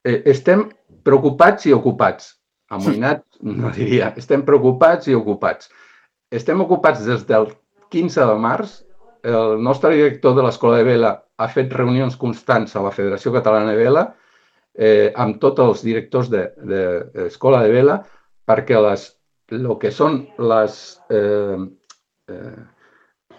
[0.04, 0.70] Estem
[1.02, 2.36] preocupats i ocupats.
[2.68, 3.26] Amoïnats,
[3.60, 4.12] no diria.
[4.16, 5.70] Estem preocupats i ocupats.
[6.30, 7.50] Estem ocupats des del
[7.92, 8.76] 15 de març.
[9.26, 13.72] El nostre director de l'Escola de Vela ha fet reunions constants a la Federació Catalana
[13.74, 14.04] de Vela
[14.76, 17.96] eh, amb tots els directors d'escola de, de, de vela
[18.46, 19.08] perquè les,
[19.56, 20.76] el que són les,
[21.10, 21.58] eh,
[22.30, 22.58] eh,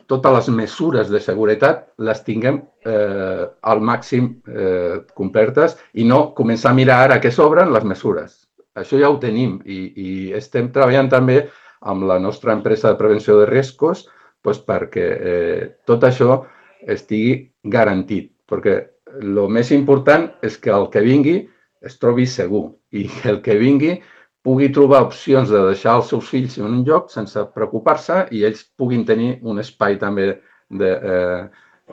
[0.08, 6.74] totes les mesures de seguretat les tinguem eh, al màxim eh, complertes i no començar
[6.74, 8.44] a mirar ara que s'obren les mesures.
[8.78, 11.42] Això ja ho tenim i, i estem treballant també
[11.88, 14.08] amb la nostra empresa de prevenció de riscos
[14.48, 16.42] doncs perquè eh, tot això
[16.88, 18.78] estigui garantit, perquè
[19.22, 21.38] el més important és que el que vingui
[21.86, 23.98] es trobi segur i que el que vingui
[24.44, 28.64] pugui trobar opcions de deixar els seus fills en un lloc sense preocupar-se i ells
[28.80, 30.30] puguin tenir un espai també
[30.70, 31.42] de, eh,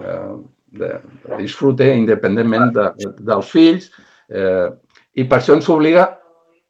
[0.01, 0.35] eh
[0.75, 0.89] de,
[1.23, 3.91] de disfrute independentment de, de, dels fills.
[4.27, 4.69] Eh,
[5.15, 6.09] I per això ens obliga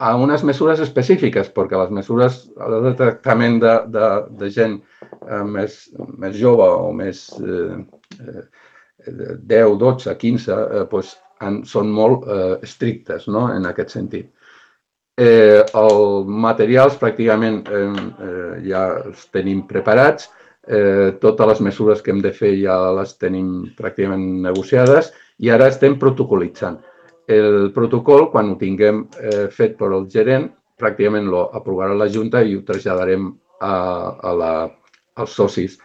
[0.05, 2.40] a unes mesures específiques, perquè les mesures
[2.85, 4.09] de tractament de, de,
[4.40, 5.79] de gent eh, més,
[6.21, 7.79] més jove o més eh,
[8.21, 8.45] eh,
[9.09, 11.14] 10, 12, 15, eh, doncs
[11.45, 13.47] en, són molt eh, estrictes no?
[13.55, 14.31] en aquest sentit.
[15.14, 17.85] Eh, els materials pràcticament eh,
[18.29, 20.29] eh, ja els tenim preparats,
[20.67, 25.71] eh, totes les mesures que hem de fer ja les tenim pràcticament negociades i ara
[25.73, 26.83] estem protocolitzant.
[27.27, 32.43] El protocol, quan ho tinguem eh, fet per al gerent, pràcticament lo aprovarà la Junta
[32.43, 33.75] i ho traslladarem a,
[34.21, 34.53] a la,
[35.17, 35.79] als socis.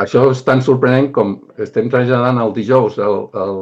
[0.00, 3.56] Això és tan sorprenent com estem traslladant el dijous el, el,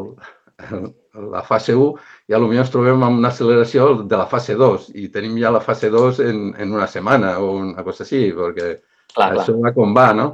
[0.69, 0.91] el,
[1.33, 1.89] la fase 1
[2.29, 5.63] i potser ens trobem amb una acceleració de la fase 2 i tenim ja la
[5.65, 8.75] fase 2 en, en una setmana o una cosa així, perquè
[9.15, 9.63] clar, això clar.
[9.65, 10.29] va com va, no?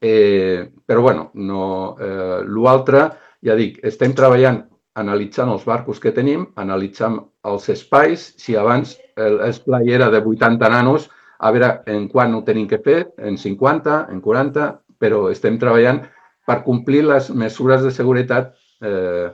[0.00, 1.64] Eh, però, bueno, no,
[2.00, 3.06] eh, l'altre,
[3.44, 4.62] ja dic, estem treballant
[5.00, 11.08] analitzant els barcos que tenim, analitzant els espais, si abans l'esplai era de 80 nanos,
[11.40, 16.02] a veure en quan ho tenim que fer, en 50, en 40, però estem treballant
[16.46, 18.52] per complir les mesures de seguretat
[18.84, 19.30] eh,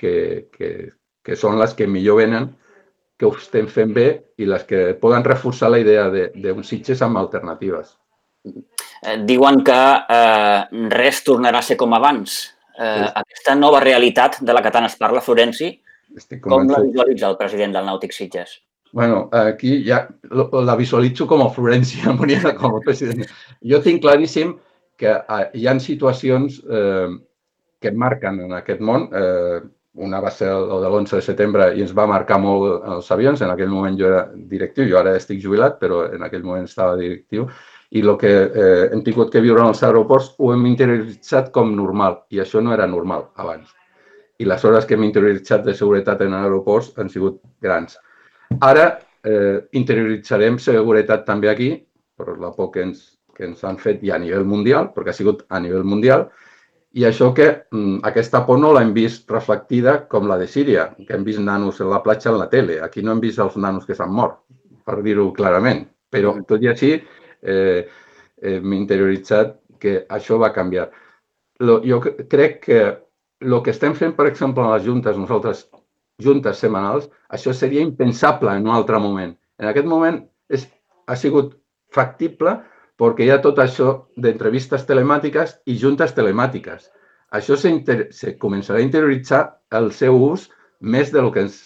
[0.00, 0.14] que,
[0.52, 0.70] que,
[1.24, 2.48] que són les que millor venen,
[3.16, 4.08] que ho estem fent bé
[4.40, 7.94] i les que poden reforçar la idea d'un Sitges amb alternatives.
[8.46, 9.78] Eh, diuen que
[10.16, 10.60] eh,
[10.92, 12.36] res tornarà a ser com abans.
[12.76, 15.72] Eh, aquesta nova realitat de la que tant es parla, Florenci,
[16.44, 18.58] com la visualitza el president del Nàutic Sitges?
[18.96, 23.26] Bueno, aquí ja la visualitzo com a Florenci, com a president.
[23.60, 24.54] Jo tinc claríssim
[24.96, 27.08] que eh, hi ha situacions eh,
[27.80, 29.08] que marquen en aquest món.
[29.12, 29.60] Eh,
[30.06, 33.40] una va ser el de l'11 de setembre i ens va marcar molt els avions.
[33.40, 36.98] En aquell moment jo era directiu, jo ara estic jubilat, però en aquell moment estava
[37.00, 37.48] directiu.
[37.94, 41.74] I el que eh, hem tingut que viure en els aeroports ho hem interioritzat com
[41.76, 42.22] normal.
[42.34, 43.70] I això no era normal abans.
[44.38, 47.96] I les hores que hem interioritzat de seguretat en aeroports han sigut grans.
[48.60, 48.88] Ara
[49.24, 51.70] eh, interioritzarem seguretat també aquí,
[52.16, 55.20] per la por que ens, que ens han fet i a nivell mundial, perquè ha
[55.20, 56.28] sigut a nivell mundial,
[56.96, 61.12] i això que mm, aquesta por no l'hem vist reflectida com la de Síria, que
[61.12, 62.80] hem vist nanos en la platja en la tele.
[62.80, 64.38] Aquí no hem vist els nanos que s'han mort,
[64.86, 65.84] per dir-ho clarament.
[66.12, 66.94] Però, tot i així,
[67.42, 67.88] eh,
[68.42, 70.88] eh, m'he interioritzat que això va canviar.
[71.60, 72.80] Lo, jo crec que
[73.40, 75.66] el que estem fent, per exemple, en les juntes, nosaltres,
[76.22, 79.34] juntes setmanals, això seria impensable en un altre moment.
[79.60, 80.22] En aquest moment
[80.52, 80.66] és,
[81.06, 81.54] ha sigut
[81.92, 82.56] factible
[83.00, 86.88] perquè hi ha tot això d'entrevistes telemàtiques i juntes telemàtiques.
[87.36, 88.06] Això se, inter...
[88.12, 89.42] se començarà a interioritzar
[89.76, 90.48] el seu ús
[90.80, 91.58] més del que, ens,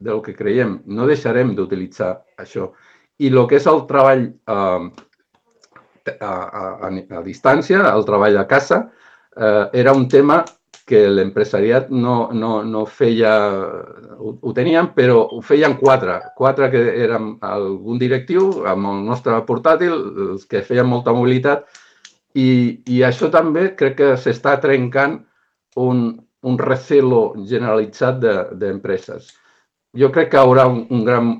[0.00, 0.78] del que creiem.
[0.86, 2.70] No deixarem d'utilitzar això.
[3.18, 4.88] I el que és el treball eh,
[6.20, 8.84] a, a, a, distància, el treball a casa,
[9.36, 10.42] eh, era un tema
[10.88, 13.32] que l'empresariat no, no, no feia,
[14.16, 16.16] ho, ho tenien, però ho feien quatre.
[16.36, 19.92] Quatre que érem algun directiu amb el nostre portàtil,
[20.30, 21.68] els que feien molta mobilitat,
[22.34, 22.48] i,
[22.88, 25.18] i això també crec que s'està trencant
[25.76, 26.08] un,
[26.48, 28.24] un recelo generalitzat
[28.56, 29.28] d'empreses.
[29.28, 31.32] De, jo crec que hi haurà un, un gran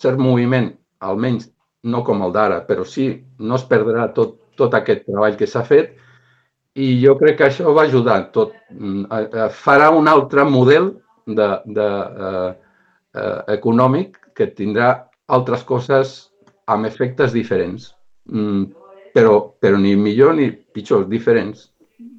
[0.00, 1.48] cert moviment, almenys
[1.82, 5.62] no com el d'ara, però sí, no es perdrà tot, tot aquest treball que s'ha
[5.64, 5.94] fet,
[6.78, 8.52] i jo crec que això va ajudar tot.
[8.70, 9.06] Mm,
[9.56, 10.92] farà un altre model
[11.26, 11.88] de, de,
[12.26, 12.50] uh,
[13.16, 14.92] uh, econòmic que tindrà
[15.30, 16.14] altres coses
[16.70, 17.90] amb efectes diferents,
[18.30, 18.64] mm,
[19.14, 21.68] però, però ni millor ni pitjor, diferents.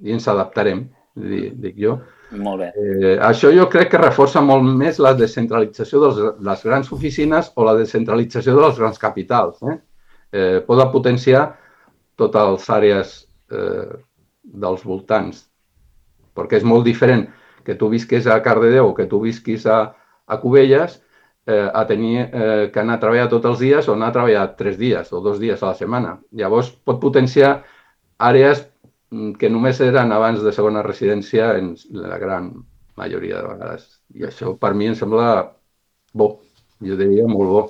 [0.01, 0.83] I ens adaptarem,
[1.15, 1.99] dic jo.
[2.31, 2.69] Molt bé.
[2.79, 7.65] Eh, això jo crec que reforça molt més la descentralització de les grans oficines o
[7.67, 9.59] la descentralització de les grans capitals.
[9.67, 9.77] Eh?
[10.31, 11.49] Eh, pot potenciar
[12.15, 13.13] totes les àrees
[13.51, 13.99] eh,
[14.43, 15.43] dels voltants.
[16.35, 17.27] Perquè és molt diferent
[17.65, 19.81] que tu visquis a Cardedeu o que tu visquis a,
[20.25, 21.01] a Cubelles
[21.45, 24.47] eh, a tenir eh, que anar a treballar tots els dies o anar a treballar
[24.55, 26.15] tres dies o dos dies a la setmana.
[26.31, 27.57] Llavors pot potenciar
[28.17, 28.63] àrees
[29.11, 32.53] que només eren abans de segona residència en la gran
[32.95, 33.87] majoria de vegades.
[34.15, 35.51] I això per mi em sembla
[36.13, 36.33] bo,
[36.79, 37.63] jo diria molt bo.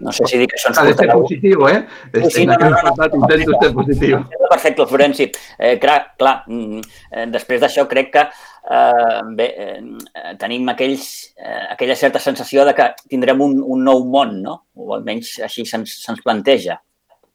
[0.00, 1.80] No sé si dic que això ens Ha de ser positiu, eh?
[2.14, 4.22] Sí, sí, no, no, no, no, intento ser positiu.
[4.48, 5.26] Perfecte, Florenci.
[5.58, 11.04] Eh, clar, clar, mm, eh, després d'això crec que eh, bé, eh, tenim aquells,
[11.36, 14.56] eh, aquella certa sensació de que tindrem un, un nou món, no?
[14.72, 16.80] O almenys així se'ns se planteja.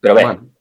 [0.01, 0.25] Però bé.
[0.25, 0.54] Bueno,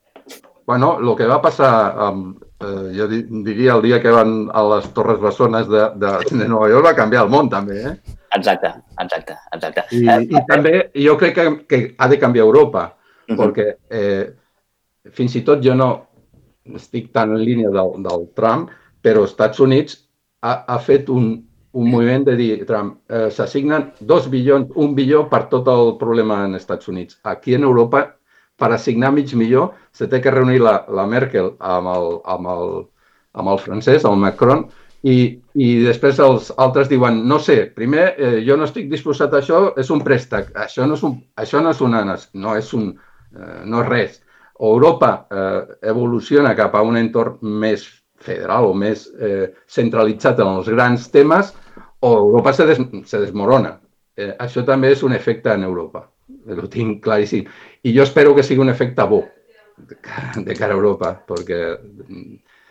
[0.67, 1.73] bueno, el que va passar,
[2.07, 6.49] amb, eh, jo diria el dia que van a les Torres Bessones de, de, de
[6.49, 7.95] Nova York va canviar el món també, eh?
[8.35, 9.85] Exacte, exacte, exacte.
[9.93, 10.75] I, eh, i també
[11.07, 12.87] jo crec que, que ha de canviar Europa,
[13.29, 13.39] uh -huh.
[13.39, 14.33] perquè eh,
[15.13, 15.91] fins i tot jo no
[16.75, 18.71] estic tan en línia del, del Trump,
[19.03, 19.99] però els Estats Units
[20.41, 25.29] ha, ha fet un, un moviment de dir, Trump, eh, s'assignen dos bilions, un bilió
[25.29, 27.19] per tot el problema en Estats Units.
[27.23, 28.17] Aquí en Europa,
[28.59, 32.75] per assignar mig milió, se té que reunir la, la Merkel amb el, amb el,
[33.35, 34.69] amb el francès, el Macron,
[35.05, 35.17] i,
[35.61, 39.67] i després els altres diuen, no sé, primer, eh, jo no estic disposat a això,
[39.81, 42.05] és un préstec, això no és, un, això no és una,
[42.41, 42.89] no és un,
[43.35, 44.23] eh, no és res.
[44.55, 47.85] Europa eh, evoluciona cap a un entorn més
[48.25, 51.53] federal o més eh, centralitzat en els grans temes,
[52.01, 53.77] o Europa se, des, se desmorona.
[54.17, 57.49] Eh, això també és un efecte en Europa, ho tinc claríssim.
[57.83, 59.25] I jo espero que sigui un efecte bo
[59.77, 61.61] de cara a Europa, perquè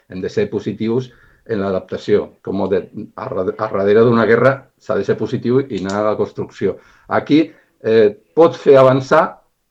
[0.09, 1.11] hem de ser positius
[1.45, 2.85] en l'adaptació, com de,
[3.19, 6.77] a, a darrere d'una guerra s'ha de ser positiu i anar a la construcció.
[7.07, 7.43] Aquí
[7.83, 9.23] eh, pot fer avançar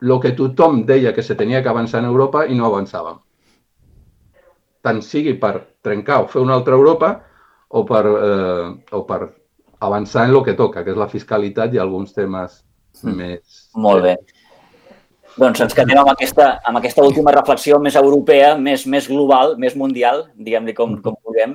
[0.03, 3.21] el que tothom deia que se tenia que avançar en Europa i no avançàvem.
[4.83, 7.15] Tant sigui per trencar o fer una altra Europa
[7.71, 9.21] o per, eh, o per
[9.81, 12.61] avançar en el que toca, que és la fiscalitat i alguns temes
[13.05, 13.19] mm.
[13.19, 13.63] més...
[13.77, 14.17] Molt bé.
[15.33, 19.77] Doncs ens quedem amb aquesta, amb aquesta última reflexió més europea, més, més global, més
[19.79, 21.55] mundial, diguem-li com, com puguem,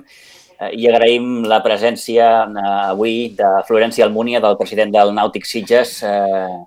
[0.58, 6.00] eh, i agraïm la presència eh, avui de Florenci Almúnia, del president del Nàutic Sitges,
[6.08, 6.58] eh,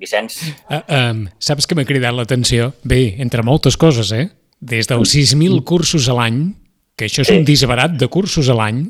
[0.00, 0.40] Vicenç.
[0.68, 2.72] Uh, um, saps que m'ha cridat l'atenció?
[2.84, 4.26] Bé, entre moltes coses, eh?
[4.60, 6.42] Des dels 6.000 cursos a l'any,
[6.98, 7.38] que això és sí.
[7.38, 8.84] un disbarat de cursos a l'any,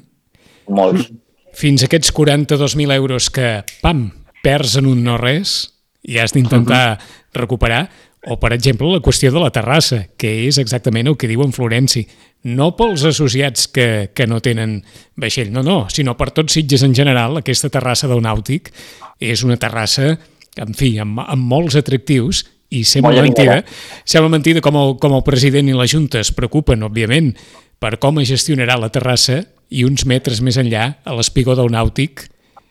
[0.75, 1.13] Molts.
[1.55, 4.09] fins a aquests 42.000 euros que, pam,
[4.45, 5.73] perds en un no res,
[6.05, 7.41] i has d'intentar uh -huh.
[7.41, 7.89] recuperar,
[8.27, 11.53] o, per exemple, la qüestió de la terrassa, que és exactament el que diu en
[11.53, 12.07] Florenci.
[12.45, 14.83] No pels associats que, que no tenen
[15.21, 18.73] vaixell, no, no, sinó per tots Sitges en general, aquesta terrassa del nàutic
[19.21, 20.19] és una terrassa,
[20.57, 23.63] en fi, amb, amb molts atractius i sembla mentida,
[24.05, 27.35] sembla mentida com el, com el president i la Junta es preocupen, òbviament,
[27.79, 32.29] per com es gestionarà la terrassa i uns metres més enllà, a l'espigó del nàutic,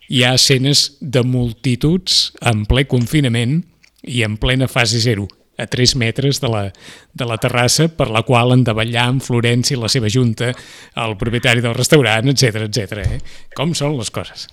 [0.10, 3.62] hi ha escenes de multituds en ple confinament
[4.04, 5.28] i en plena fase zero
[5.58, 6.74] a 3 metres de la,
[7.14, 10.50] de la terrassa per la qual han de ballar amb Florenci, la seva junta,
[10.98, 13.04] el propietari del restaurant, etc etc.
[13.06, 13.20] Eh?
[13.56, 14.48] Com són les coses.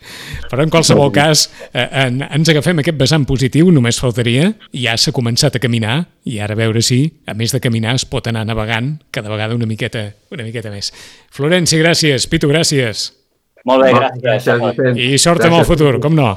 [0.50, 5.14] Però en qualsevol cas, eh, en, ens agafem aquest vessant positiu, només faltaria, ja s'ha
[5.16, 8.44] començat a caminar i ara a veure si, a més de caminar, es pot anar
[8.48, 10.92] navegant cada vegada una miqueta, una miqueta més.
[11.32, 12.28] Florenci, gràcies.
[12.28, 13.19] Pitu, gràcies.
[13.68, 14.22] Molt bé, gràcies.
[14.22, 15.50] gràcies I sort gràcies.
[15.50, 16.30] amb el futur, com no.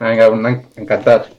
[0.00, 0.28] Vinga,
[0.76, 1.30] encantat.